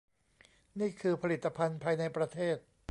[0.79, 2.57] นี่คือผลิตภัณฑ์ภายในประเทศ